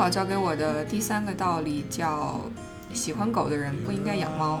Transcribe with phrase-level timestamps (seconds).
[0.00, 2.40] 老教给我的第三个道理叫：
[2.90, 4.58] 喜欢狗的人不应该养猫。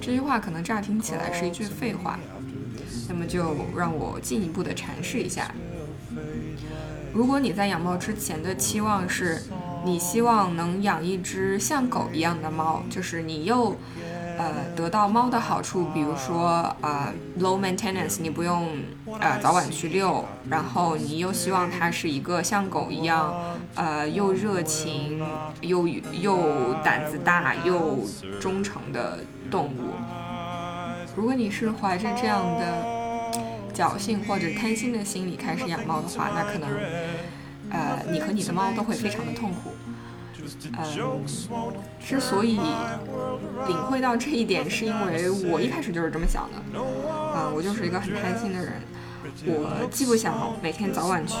[0.00, 2.18] 这句话可能乍听起来是一句废话，
[3.06, 5.54] 那么就让我进一步的阐释一下。
[7.12, 9.42] 如果你在养猫之前的期望是，
[9.84, 13.76] 你希望能养一只像狗一样的猫，就是你又。
[14.38, 18.68] 呃，得到猫的好处，比如说，呃，low maintenance，你不用
[19.18, 23.34] 呃早晚去遛，然后你又希望它是一个像狗一样，
[23.74, 25.20] 呃，又热情
[25.60, 28.06] 又又胆子大又
[28.40, 29.18] 忠诚的
[29.50, 29.90] 动物。
[31.16, 32.86] 如果你是怀着这样的
[33.74, 36.70] 侥幸或者贪心的心理开始养猫的话，那可能，
[37.70, 39.72] 呃，你和你的猫都会非常的痛苦。
[40.78, 41.24] 嗯，
[42.00, 42.58] 之所以
[43.66, 46.80] 领会到这一点，是因为我一开始就是这么想的。
[47.10, 48.72] 啊，我就是一个很贪心的人。
[49.44, 51.36] 我既不想每天早晚去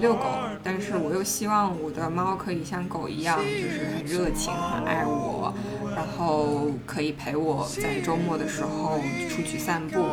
[0.00, 0.26] 遛狗，
[0.62, 5.52] 但是我又希望我的猫可以像狗一样，就是很热情、很爱我，
[5.94, 10.06] 然后可以陪我在周末的时候出去散步。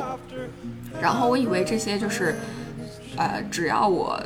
[1.00, 2.36] 然后我以为这些就是，
[3.16, 4.22] 呃，只要我。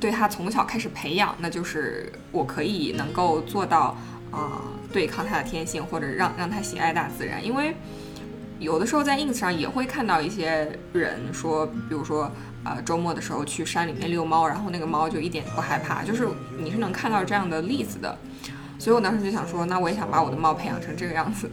[0.00, 3.96] 对他从小开始培养，那就是我可以能够做到，
[4.30, 7.44] 啊，对抗他的天性，或者让让他喜爱大自然。
[7.44, 7.74] 因为
[8.60, 12.30] 有的时候在 ins 上也会看到一些人说，比如说，
[12.64, 18.16] 呃，周末的时候去山里面遛猫，然后那个猫就一点不害怕，就是你是能看到这样的例子的。
[18.78, 21.50] 所以我当时就想说，那我也想把我的猫培养成这个样子。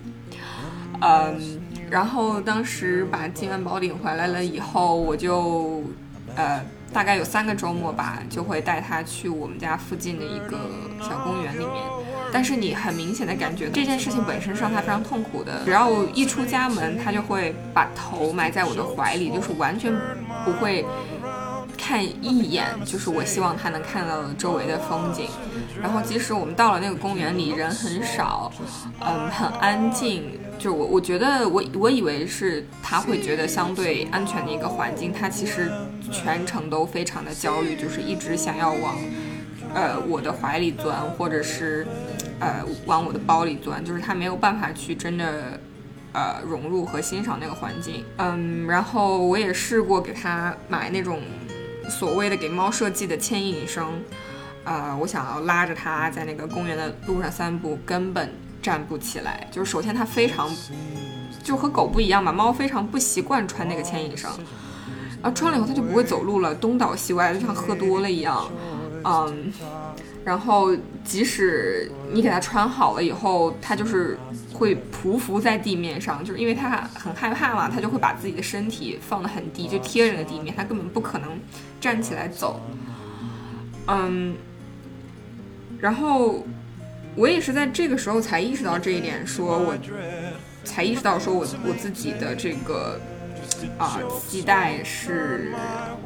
[1.02, 5.82] 嗯，然后当时把金元宝领回来了以后，我就，
[6.36, 6.62] 呃。
[6.96, 10.58] 大概有三个周末吧，就会带他去我们家附近的一个
[11.02, 11.84] 小公园里面。
[12.32, 15.62] 但是你很明显的感觉，这件事情本身是让他非常痛苦的。
[15.66, 19.94] 只要一出家门，他就会把头埋在我的怀里，就是完全
[20.46, 20.86] 不会
[21.78, 25.28] 看一眼，就是我希望他能看到周围的风景。
[25.82, 28.50] 然后即使我们到了那个公园里，人很少，
[29.02, 30.40] 嗯，很安静。
[30.58, 35.72] 就我，我觉得我我以为是他会觉得相对安全的一个环境，他其实
[36.12, 38.98] 全程都非常的焦虑，就是一直想要往，
[39.74, 41.86] 呃我的怀里钻，或者是，
[42.40, 45.60] 呃往我的包里钻，就是他没有办法去真的，
[46.14, 48.04] 呃融入和欣赏那个环境。
[48.18, 51.20] 嗯，然后我也试过给他买那种
[51.90, 54.02] 所谓的给猫设计的牵引绳，
[54.64, 58.30] 呃，我想要拉着它在那个公园的路上散步，根本。
[58.66, 60.50] 站不起来，就是首先它非常，
[61.44, 64.32] 就和狗不一样吧，猫非常不习惯穿那个牵引绳，
[65.22, 68.50] 然后穿了以后它就不会走路了，东倒西歪，就像喝多了一样，
[69.04, 69.54] 嗯，
[70.24, 74.18] 然后即使你给它穿好了以后，它就是
[74.52, 81.40] 会匍匐在地面上，就是因为它很害怕嘛，它就会把自己的身体放得很低，就贴着那地面，它根本不可能
[81.80, 82.60] 站起来走，
[83.86, 84.36] 嗯，
[85.80, 86.44] 然后。
[87.16, 89.76] 我也是在这个时候才意识到这一点，说我
[90.64, 93.00] 才意识到说我我自己的这个
[93.78, 95.54] 啊期待是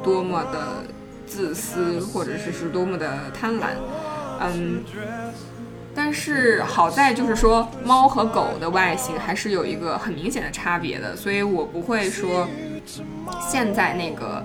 [0.03, 0.83] 多么的
[1.25, 3.69] 自私，或者是是多么的贪婪，
[4.39, 4.83] 嗯，
[5.95, 12.47] 但是好在就是说猫和狗的外形还是有一个很明显的差别的，所以我不会说
[13.49, 14.43] 现在那个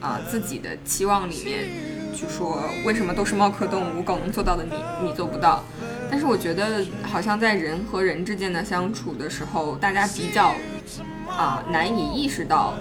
[0.00, 1.64] 啊自己的期望里面
[2.14, 4.72] 去说为什么都是猫科动物，狗能做到的你
[5.02, 5.64] 你做不到。
[6.10, 10.54] 但是我觉得，好像在人和人之间的相处的时候，大家比较
[11.28, 12.74] 啊难以意识到，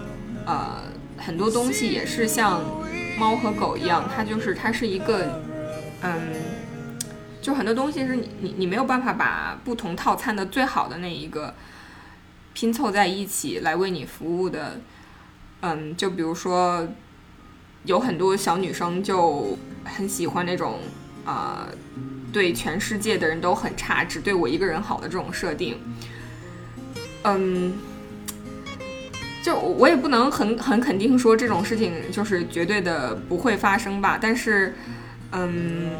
[0.45, 0.83] 呃，
[1.17, 2.61] 很多东西也是像
[3.17, 5.41] 猫和狗一样，它就是它是一个，
[6.01, 6.33] 嗯，
[7.41, 11.55] 就很多东西是你你你没有办法把不同套餐的最好的那一个
[12.53, 14.79] 拼凑在一起来为你服务的，
[15.61, 16.87] 嗯，就比如说
[17.85, 20.79] 有很多小女生就很喜欢那种
[21.25, 21.67] 啊。
[22.33, 25.77] 对全世界的人都很差，只对我一个人好的这种设定，
[27.23, 27.73] 嗯，
[29.43, 34.17] 就我也不能很很肯定说这种事情就是绝对的不会发生吧。
[34.19, 34.73] 但是，
[35.31, 35.91] 嗯，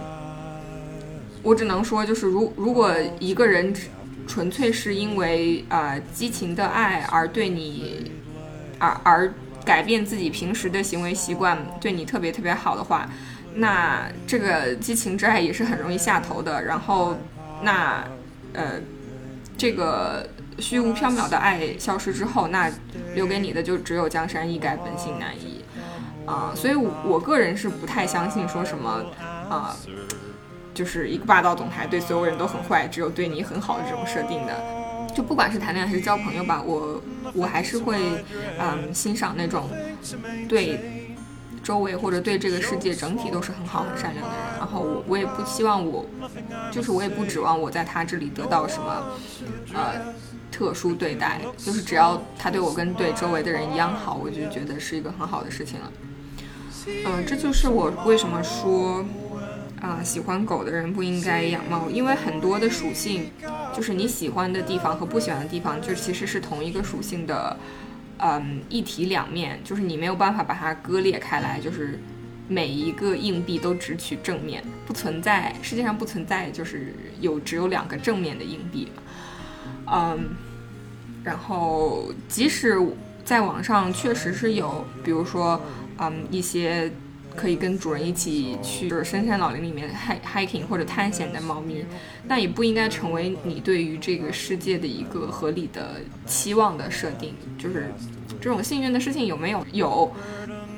[1.44, 3.72] 我只能说，就是如如果一个人
[4.28, 8.12] 纯粹是因为呃激情的爱而对你，
[8.80, 13.08] 而而改变自己平时的行为习惯，对你特别特别好的话。
[13.56, 17.18] 那这个激情之爱也是很容易下头的，然后，
[17.62, 18.04] 那，
[18.54, 18.80] 呃，
[19.56, 20.28] 这个
[20.58, 22.72] 虚无缥缈的爱消失之后，那
[23.14, 25.64] 留给你的就只有江山易改，本性难移，
[26.26, 29.06] 啊，所以我我个人是不太相信说什么，
[29.50, 29.78] 啊，
[30.74, 34.60] 就是一个霸道总裁对所有人都很坏，只有对你很好的这种设定的，
[35.14, 37.00] 就不管是谈恋爱还是交朋友吧，我
[37.36, 38.24] 我还是会，
[38.60, 39.70] 嗯，欣赏那种
[40.50, 41.03] 对。
[41.64, 44.58] 周围或者对这个世界整体都是很好很善良的人。
[44.60, 46.06] 然后我我也不希望我，
[46.70, 49.04] 就是我也不指望我在他这里得到什么，
[49.74, 50.14] 呃，
[50.52, 51.40] 特殊对待。
[51.58, 55.92] 就是只要他对我跟对周围的人一样好，我就觉得是一个很好的事情了。
[57.06, 59.06] 嗯，这就是我为什么说。
[59.82, 63.30] 啊，喜欢狗的人不应该养猫，因为很多的属性，
[63.76, 67.58] 就是你喜欢的地方和不喜欢的地方，就其实是同一个属性的，
[68.26, 72.00] 嗯，一体两面，就是你没有办法把它割裂开来，就是
[72.48, 78.88] 每一个硬币都只取正面，不存在世界上不存在就是有只有两个正面的硬币，
[79.92, 80.30] 嗯，
[81.22, 82.80] 然后即使
[83.26, 85.60] 在网上确实是有，比如说，
[85.98, 86.90] 嗯，一些。
[87.36, 89.90] 可以跟主人一起去就是深山老林里面
[90.24, 91.86] hiking 或者探险的猫咪，
[92.28, 97.34] 那也不应该成为你对于这个世界的一个合理的期望的设定。
[97.58, 97.92] 就是
[98.40, 99.66] 这种幸运的事情有没有？
[99.72, 100.12] 有。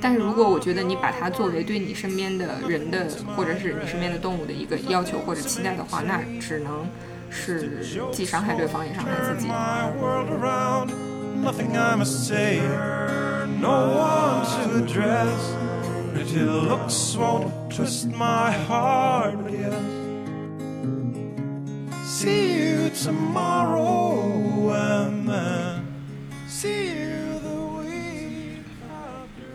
[0.01, 6.85] 但是如果我觉得你把它作为对你身边的人的或者是你身边的动物的一个要求或者期待的话，那只能
[7.29, 7.79] 是
[8.11, 9.47] 既伤害对方也伤害自己。
[16.15, 19.83] Pretty looks won't twist my heart, but yes.
[22.05, 25.85] See you tomorrow and then
[26.47, 29.51] see you the week after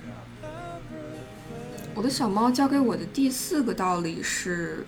[1.95, 4.87] 我的小猫教给我的第四个道理是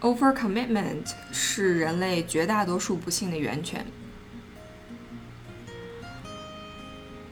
[0.00, 3.86] ，overcommitment 是人类绝大多数不幸的源泉。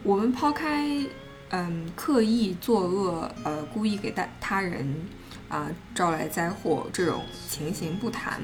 [0.04, 1.04] 我们抛开
[1.54, 5.06] 嗯，刻意作恶，呃，故意给他他人
[5.50, 8.40] 啊招来灾祸这种情形不谈，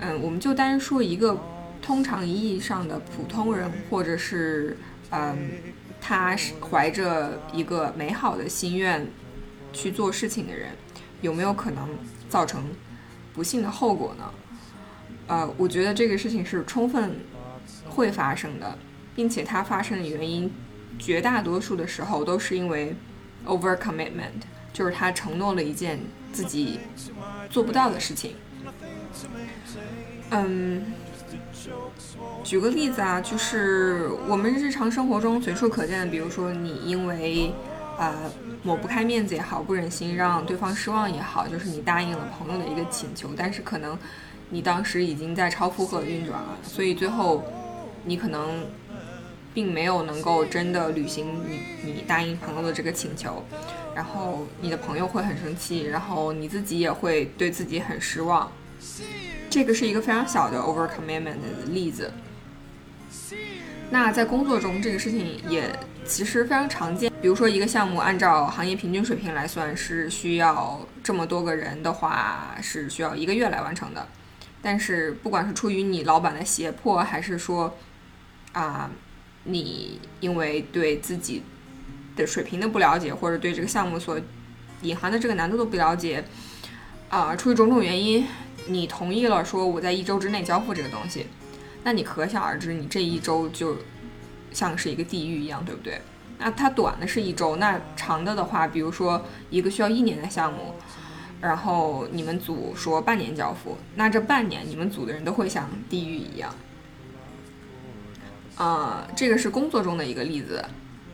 [0.00, 1.38] 嗯，我们就单说一个
[1.80, 4.76] 通常意义上的普通人，或者是
[5.10, 5.48] 嗯，
[5.98, 9.06] 他是怀着一个美好的心愿
[9.72, 10.72] 去做事情的人，
[11.22, 11.88] 有没有可能
[12.28, 12.62] 造成
[13.32, 14.30] 不幸的后果呢？
[15.28, 17.16] 呃，我觉得这个事情是充分
[17.88, 18.76] 会发生的，
[19.14, 20.52] 并且它发生的原因。
[20.98, 22.94] 绝大多数的时候都是因为
[23.46, 26.00] over commitment，就是他承诺了一件
[26.32, 26.80] 自己
[27.50, 28.34] 做不到的事情。
[30.30, 30.92] 嗯，
[32.42, 37.52] 举个例子啊，就是我们日常生活中随处可见的，比如说你因为
[37.98, 38.14] 呃
[38.62, 43.96] 抹不开面子也好，不忍心让对方失望也好，就是你答应了朋友的一个请求，但是可能
[44.50, 47.44] 你当时已经在超负荷运转了，所以最后
[48.04, 48.66] 你可能。
[49.56, 53.42] 并没有能够真的履行你你答应朋友的这个请求，
[53.94, 58.52] 然后你的朋友会很生气，然后你自己也会对自己很失望。
[59.48, 62.12] 这个是一个非常小的 over commitment 的例子。
[63.88, 65.74] 那在工作中，这个事情也
[66.04, 67.10] 其实非常常见。
[67.22, 74.06] 比如说，一个项目按照行业平均水平来算，是需要这么多个人的话，是需要一个月来完成的。
[74.60, 77.74] 但是，不管是出于你老板的胁迫，还是说
[78.52, 78.90] 啊。
[79.46, 81.42] 你因为对自己
[82.14, 84.20] 的水平的不了解，或者对这个项目所
[84.82, 86.24] 隐含的这个难度的不了解，
[87.08, 88.26] 啊，出于种种原因，
[88.66, 91.26] 你同意了说我在一周之内交付这个东西，
[91.84, 93.76] 那你可想而知，你这一周就
[94.52, 96.00] 像是一个地狱一样，对不对？
[96.38, 100.74] 那它短的是一周，那长的的话，比如说一个需要一年的项目，
[101.40, 106.54] 然后你们组说半年交付，那这半年你们组的人都会像地狱一样。
[108.56, 110.64] 啊，这个是工作中的一个例子，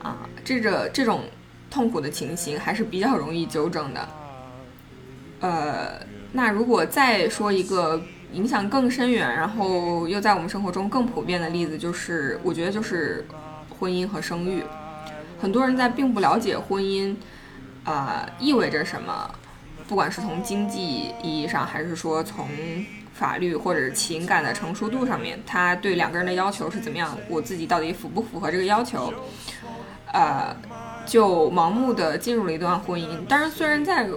[0.00, 1.25] 啊，这个这种
[1.68, 4.08] 痛苦的情形还是比较容易纠正的。
[5.40, 8.00] 呃，那如果再说一个
[8.32, 13.26] 影响更深远，然后又在我们生活中更普遍的例子，就是我觉得就是
[13.68, 14.62] 婚姻和生育。
[15.40, 17.16] 很多人在并不了解婚姻，
[17.82, 19.28] 啊，意味着什么，
[19.88, 22.46] 不管是从经济意义上，还是说从。
[23.23, 27.17] 法律或者是情感的成熟度上面，他对两个人的要求是怎么样？
[27.29, 29.14] 我自己到底符不符合这个要求？
[30.12, 30.57] 呃，
[31.07, 33.25] 就盲目的进入了一段婚姻。
[33.29, 34.09] 当然，虽然在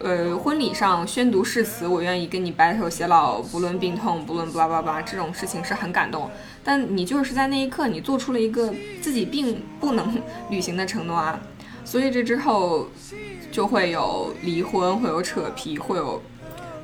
[0.00, 6.28] 呃婚礼上宣读誓词，我愿意跟你白头偕老，不论病痛，不论巴拉巴拉，这种事情是很感动。
[6.64, 11.38] 但你就是在那一刻，你做出了一个自己并不能履行的承诺啊！
[11.84, 12.88] 所以这之后
[13.52, 16.20] 就会有离婚，会有扯皮，会有。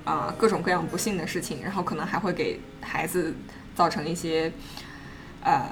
[0.04, 3.34] 啊，各种各样不幸的事情，然后可能还会给孩子
[3.75, 4.52] 造成一些
[5.42, 5.62] 呃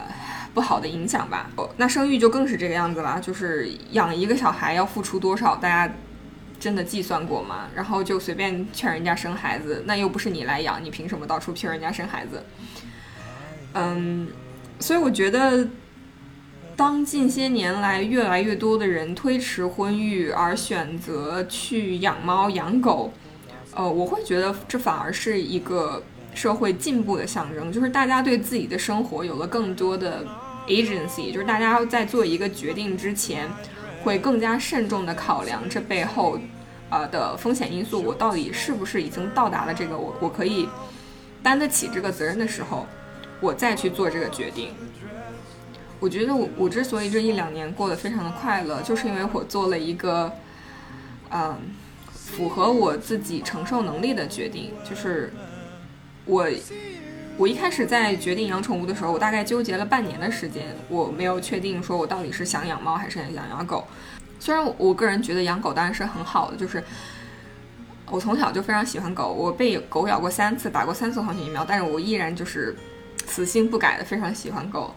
[0.55, 1.51] 不好的影响吧。
[1.77, 5.95] 那生育就更是这个样子了，就是养一个小孩要付出多少，大家
[6.59, 7.69] 真的计算过吗？
[7.75, 12.45] 然后就随便劝人家生孩子，那又不是你来养，你凭什么到处骗人家生孩子？
[13.75, 14.29] 嗯，
[14.79, 15.69] 所以我觉得
[16.77, 23.12] 当近些年来越来越多的人推迟婚育而选择去养猫养狗，
[23.75, 26.02] 呃，我会觉得这反而是一个
[26.35, 30.25] 社会进步的象征，就是大家对自己的生活有了更多的
[30.67, 33.49] agency，就是大家在做一个决定之前，
[34.02, 36.38] 会更加慎重的考量这背后，
[36.91, 40.69] 呃的风险因素，我到底是不是已经到达了这个我我可以
[41.43, 42.87] 担得起这个责任的时候，
[43.41, 44.71] 我再去做这个决定。
[45.99, 50.33] 我觉得我我之所以这一两年过得非常的快乐，就是因为我做了一个，
[51.31, 51.57] 嗯，
[52.33, 54.73] 符合我自己承受能力的决定。
[54.89, 55.33] 就是
[56.25, 56.49] 我
[57.37, 63.87] 我一开始在决定养宠物的时候，我大概纠结了半年的时间，我没有确定说我到底是想养猫还是想养狗。
[64.41, 66.83] 虽然我个人觉得养狗当然是很好的，就是
[68.11, 72.75] 我从小就非常喜欢狗，我被狗咬过三次，打过三次狂犬疫苗，但是我依然就是
[73.27, 74.95] 死性不改的非常喜欢狗。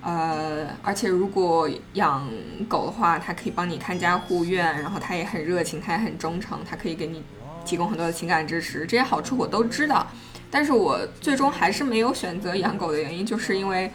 [0.00, 2.26] 呃，而且如果养
[2.68, 7.20] 狗的话，它可以帮你看家护院，然后它也很热情，它也很忠诚，它可以给你
[7.64, 10.06] 提供很多的情感支持，这些好处我都知道。
[10.50, 13.90] 但是我最终还是没有选择养狗的原因，就是因为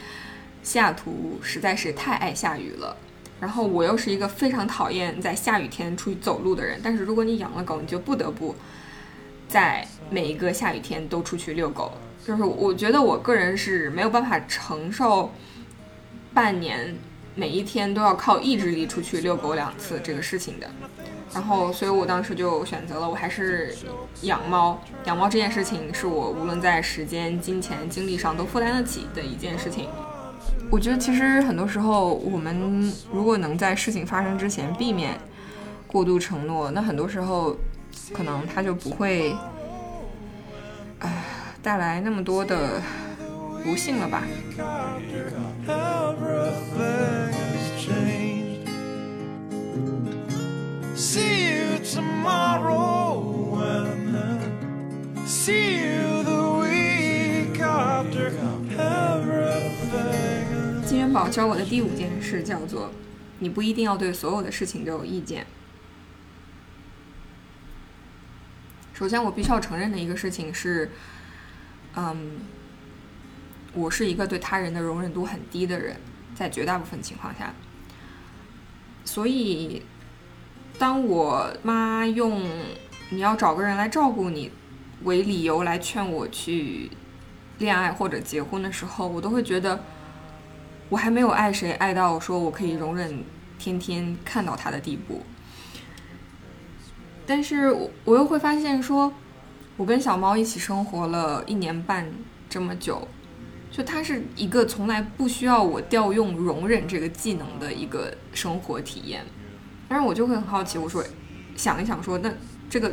[0.62, 2.96] 西雅图实在是太爱下雨了，
[3.40, 6.80] 然后我又是一个非常讨厌在下雨天出去走路的人。
[6.84, 8.54] 但是如果你养了狗，你就不得不
[9.48, 11.94] 在每一个下雨天都出去遛狗，
[12.24, 15.32] 就是我觉得我个人是没有办法承受。
[16.34, 16.96] 半年
[17.36, 20.68] 每一天都要靠意志力出去遛狗两次这个事情的，
[21.34, 23.76] 然后所以我当时就选择了我还是
[24.22, 24.82] 养猫。
[25.06, 29.88] 养猫这件事情是我无论在时间、金钱、精力上都负担得起的一件事情。
[30.70, 35.20] 我觉得其实很多时候我们如果能在事情发生之前避免
[35.86, 37.56] 过度承诺，那很多时候
[38.12, 39.36] 可能它就不会，
[41.00, 41.24] 唉，
[41.62, 42.82] 带来那么多的
[43.64, 44.24] 不幸了吧。
[51.94, 53.22] Tomorrow
[53.52, 53.88] will
[55.28, 58.32] see you the week after
[60.88, 62.90] 金元宝教我的第五件事叫做：
[63.38, 65.46] 你不一定要对所有的事情都有意见。
[68.96, 70.90] 首先，我必须要承认的一个事情是，
[71.96, 72.40] 嗯。
[73.76, 76.00] 我是一个对他人的容忍度很低的人，
[76.36, 77.52] 在绝大部分情况下，
[79.04, 79.82] 所以
[80.84, 82.44] 当我妈用
[83.10, 84.52] 你要找个人来照顾你
[85.06, 86.92] 为理由来劝我去
[87.60, 89.82] 恋爱或者结婚的时候，我都会觉得
[90.90, 93.24] 我还没有爱谁爱到说我可以容忍
[93.58, 95.22] 天天看到他的地步。
[97.26, 99.14] 但是我我又会发现说，
[99.78, 102.12] 我跟小猫一起生活了一年半
[102.50, 103.08] 这么久。
[103.72, 109.26] 就它是一个从来不需要我调用容忍这个技能的一个生活体验，
[109.94, 111.04] 但是我就会很好奇，我说
[111.56, 112.32] 想一想说，那
[112.68, 112.92] 这个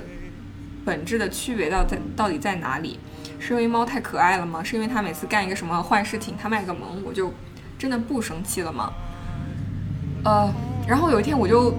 [0.85, 3.01] 本质的区别到在到底在哪里？
[3.39, 4.63] 是因为猫太可爱了吗？
[4.63, 7.33] 是因为它每次干一个什么坏事情，它卖个萌，我就
[7.79, 8.93] 真的不生气了吗？
[10.27, 10.53] 呃，
[10.87, 11.73] 然后有一天我就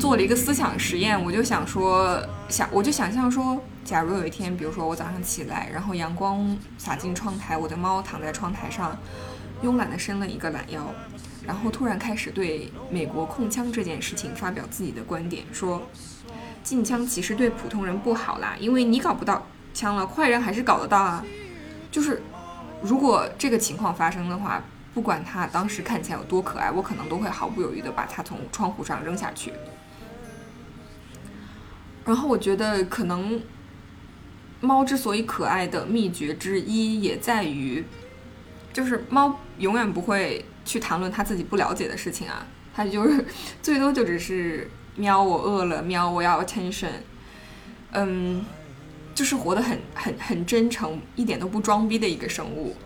[0.00, 3.62] 做了一个思想实验，我就想说想我就想象说。
[3.84, 8.96] 假如有一天，比如说我早上起来，然后阳光洒进窗台，我的猫躺在窗台上，
[9.64, 10.84] 慵懒地伸了一个懒腰，
[11.46, 15.82] 然后突然开始对美国控枪这件事情发表自己的观点，说
[16.62, 21.24] 禁枪其实对普通人不好啦，因为你搞不到枪了，坏人还是搞得到啊。
[21.90, 22.22] 就是
[22.82, 24.62] 如果这个情况发生的话，
[24.94, 29.52] 不管他当时看起来有多可爱，我可能都会毫不犹豫的把它从窗户上扔下去。
[32.04, 33.40] 然后我觉得可能。
[34.62, 37.82] 猫之所以可爱的秘诀之一，也在于，
[38.74, 43.24] 就是猫永远不会去谈论他自己不了解的事情啊，他就是
[43.60, 46.92] 最多就只是喵，我饿了，喵，我要 attention，
[47.90, 48.44] 嗯，
[49.16, 52.76] 就是活得很很很真诚，一点都不装逼的一个生物。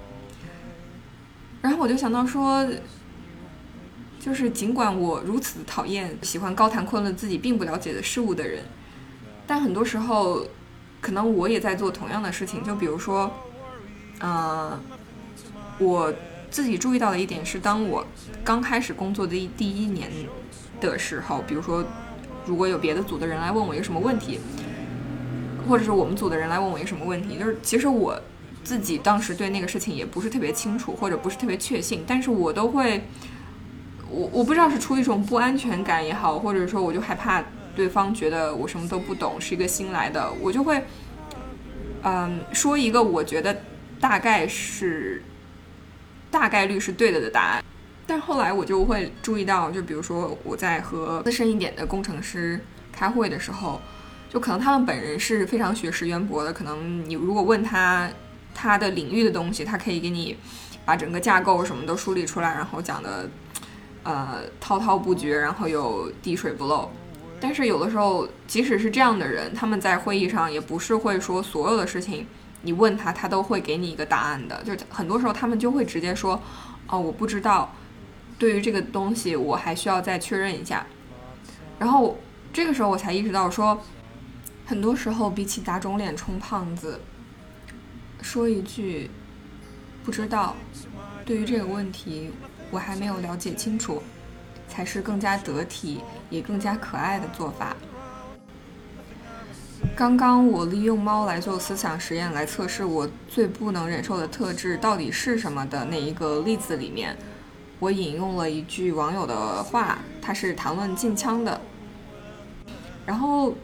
[1.61, 2.67] 然后我就想到说，
[4.19, 8.63] 就是尽管我如此讨厌喜欢高谈阔论自己并不了解的事物的人，
[9.47, 10.47] 但很多时候。
[11.01, 13.31] 可能我也在做同样的事情，就比如说，
[14.21, 14.81] 呃，
[15.79, 16.11] 我
[16.55, 18.07] 自己注意到的一点是，当我
[18.45, 20.09] 刚开始工作的第第一年
[20.81, 21.85] 的时候，比如说，
[22.47, 24.39] 如果有别的组的人来问我一个什么问题，
[25.69, 28.17] 或者是我们组的人来问我一个什么问题，就是其实我
[28.63, 33.03] 自己当时对那个事情也不是特别清楚，或者不是特别确信，但是我都会，
[34.09, 37.45] 我我不知道是出于一种不安全感也好，或者说我就害怕。
[37.75, 40.81] 对方觉得我什么都不懂，是一个新来的，我就会，
[42.05, 43.61] 嗯，说一个我觉得
[43.99, 45.21] 大概是
[46.35, 47.63] 大概率是对的的答案。
[48.05, 52.61] 但后来我就会注意到，就比如说我在和资深一点的工程师
[52.93, 53.81] 开会的时候，
[54.29, 58.11] 就可能他们本人是非常学识渊博的，可能你如果问他
[58.53, 60.37] 他的领域的东西，他可以给你
[60.85, 63.31] 把整个架构什么都梳理出来，然后讲的
[64.03, 66.91] 呃滔滔不绝，然后又滴水不漏。
[67.41, 72.27] 但是有的时候，即使是这样的人，他们在会议上也不是会说所有的事情，
[72.65, 74.61] 你问他，他都会给你一个答案的。
[74.65, 76.41] 就很多时候，他们就会直接说
[76.89, 77.73] ：“哦，我不知道。”
[78.37, 80.85] 对于这个东西，我还需要再确认一下。
[81.79, 82.19] 然后
[82.53, 83.81] 这个时候，我才意识到说，
[84.67, 87.01] 很多时候比起打肿脸充胖子，
[88.21, 89.09] 说一句
[90.03, 90.57] “不知道”，
[91.25, 92.33] 对于这个问题，
[92.73, 94.03] 我还没有了解清楚。
[94.67, 97.77] 才是更加得体也更加可爱的做法。
[99.97, 107.17] 刚刚我利用猫来做思想实验，来测试我最不能忍受的特质到底是什么的那一个例子里面，
[107.79, 111.61] 我引用了一句网友的话，他是谈论禁枪的。
[113.07, 113.55] 然后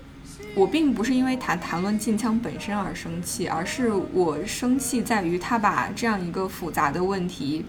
[0.55, 7.65] 我并不是因为谈谈论禁枪本身而生气，而是我生气在于他把这样一个复杂的问题。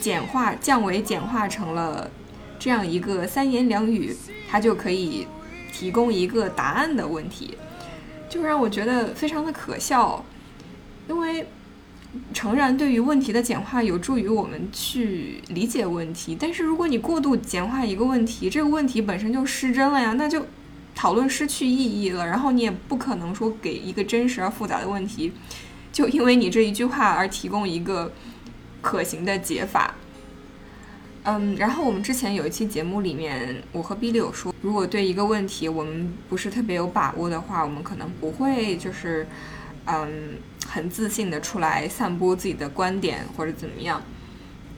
[0.00, 2.10] 简化降维简化成了
[2.58, 4.14] 这样一个三言两语，
[4.50, 5.26] 他就可以
[5.76, 7.58] 提供一个答案的问题，
[8.28, 10.24] 就让我觉得非常的可笑。
[11.08, 11.48] 因为
[12.32, 20.46] 诚然，对于问题的简化有助于我们去理解问题，但是如果你过度简化一个问题，这个问题本身就失真了呀，那就
[20.94, 22.24] 讨论失去意义了。
[22.24, 25.32] 然后你也不可能说给一个真实而复杂的问题，
[25.92, 28.12] 就因为你这一句话而提供一个。
[28.84, 29.94] 可行的解法，
[31.26, 39.26] 嗯，然后我们之前有一期节目里面，我和 b 六说，如果对一个问题我们不是特别有把握的话，我们可能不会就是，
[39.86, 40.34] 嗯，
[40.66, 44.02] 很自信的出来散播自己的观点或者怎么样。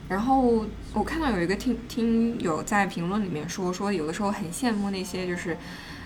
[0.07, 5.57] 然后我看到有一个听听友在评论里面说，说有的时候很羡慕那些就是，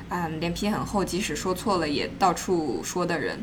[0.10, 3.40] 嗯，脸皮很厚，即使说错了也到处说的人，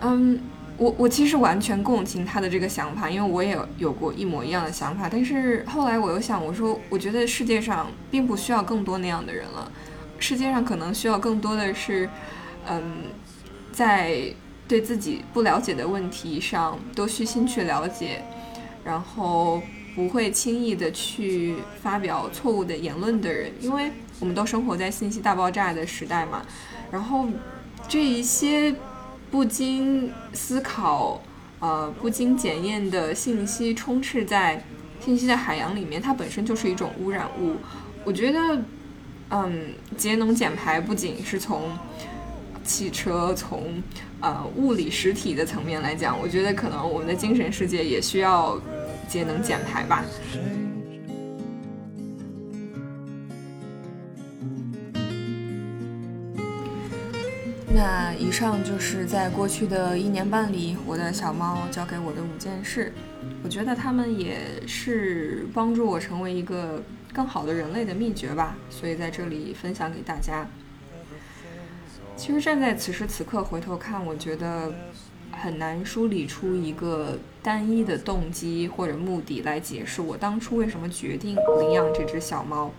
[0.00, 0.40] 嗯。
[0.78, 5.08] 我我其实完全共情他的这个想法，因为我也有过一模一样的想法。
[5.08, 9.70] 但是后来我又想，我说我觉得世界上并不需要更多那样的人了，
[10.18, 12.08] 世界上可能需要更多的是，
[12.66, 13.04] 嗯，
[13.70, 14.34] 在
[14.66, 18.22] 对自己不了解的问题上多虚心去了解，
[18.82, 19.62] 然后
[19.94, 26.42] 不会轻易的去发表错误的言论的人，因为我们都生活在信息大爆炸的时代嘛，
[26.90, 27.28] 然后
[27.86, 28.74] 这一些。
[29.32, 31.20] 不经思考，
[31.58, 34.62] 呃，不经检验的信息充斥在
[35.02, 37.56] 信息的海洋里面，它本身就是一种污染物。
[38.04, 38.62] 我觉得，
[39.30, 41.70] 嗯，节能减排不仅是从
[42.62, 43.82] 汽车、从
[44.20, 48.60] 呃物理实体的层面来讲，我觉得可能我们的精神世界也需要
[49.08, 50.04] 节能减排吧。
[57.74, 62.92] 那以上就是在过去的一年半里，我的小猫教给我的五件事。
[63.42, 66.82] 我觉得它们也是帮助我成为一个
[67.14, 70.46] 更好的人类的秘诀吧，所以在这里分享给大家。
[72.14, 74.70] 其实站在此时此刻回头看，我觉得
[75.30, 82.70] 很难梳理出一个单一的动机或者目的来解释我当初为什么决定领养这只小猫。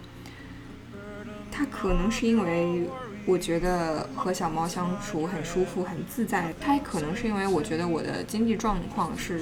[1.52, 2.88] 它可能是因为。
[3.26, 6.54] 我觉得和小猫相处很舒服、很自在。
[6.60, 9.42] 它可能是因为我觉得我的经济状况是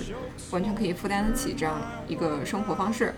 [0.51, 3.13] 完全可以负担得起这样一个生活方式。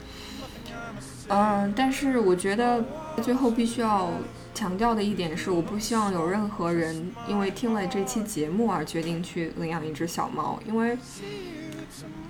[1.29, 2.83] 嗯，但是我觉得
[3.21, 4.11] 最后必须要
[4.53, 10.97] 强调的一点是，我不希望有任何人因为听了这期节目而决定去领养一只小猫，因为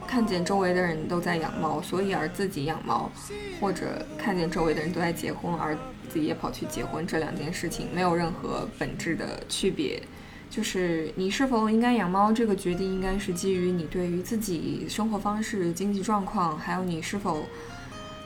[0.08, 3.12] 看见周围的人都在养猫，所以而自己养猫，
[3.60, 5.78] 或者看见周围的人都在结婚而。
[6.10, 10.00] 自己也跑去结婚，这两件事情没有任何本质的区别。
[10.48, 17.44] 就是你是否应该养猫这个决定，应该是基于你对于自己生活方式、经济状况，还有你是否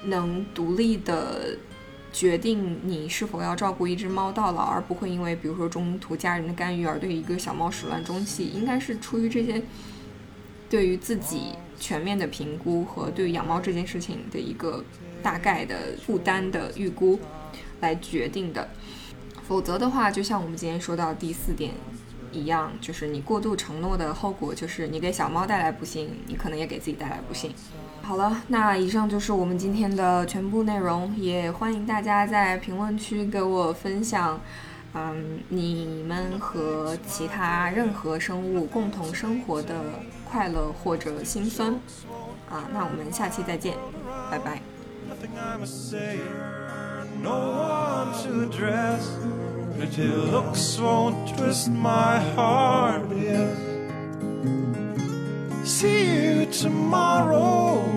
[0.04, 1.58] 能独立的
[2.12, 8.48] 决定你是否要照顾一只猫到老，而不会因为比如说中途家人的干预而对一个小猫始乱终弃。
[8.48, 9.62] 应该是出于这些
[10.70, 14.84] 对于自己全面的评估和对于养猫这件事情的一个
[15.22, 15.76] 大概的
[16.06, 17.20] 负担的预估。
[17.80, 18.68] 来决定的，
[19.48, 21.72] 否则的话，就像我们今天说到第四点
[22.32, 27.52] 一样，就是你过度承诺的后果，就是你给小猫带来不幸，你可能也给自己带来不幸。
[28.02, 34.42] 好了，那以上就是我们今天的全部内容，也欢迎大家在评论区给我分享，
[34.96, 39.84] 嗯，你们和其他任何生物共同生活的
[40.38, 41.74] 快乐或者心酸。
[42.48, 43.74] 啊，那我们下期再见，
[44.30, 44.62] 拜拜。
[55.66, 57.97] See you tomorrow and then